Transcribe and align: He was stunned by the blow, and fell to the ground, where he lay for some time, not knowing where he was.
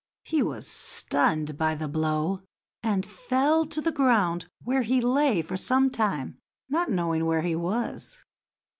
He 0.23 0.41
was 0.41 0.65
stunned 0.67 1.59
by 1.59 1.75
the 1.75 1.87
blow, 1.87 2.41
and 2.81 3.05
fell 3.05 3.67
to 3.67 3.79
the 3.79 3.91
ground, 3.91 4.47
where 4.63 4.81
he 4.81 4.99
lay 4.99 5.43
for 5.43 5.55
some 5.57 5.91
time, 5.91 6.39
not 6.67 6.89
knowing 6.89 7.27
where 7.27 7.43
he 7.43 7.55
was. 7.55 8.25